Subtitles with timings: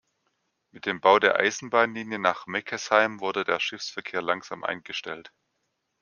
[0.71, 5.31] Mit dem Bau der Eisenbahnlinie nach Meckesheim wurde der Schiffsverkehr langsam eingestellt.